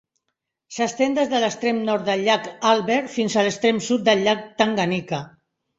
[0.77, 5.27] S'estén des de l'extrem nord del llac Albert fins a l'extrem sud del llac Tanganyika.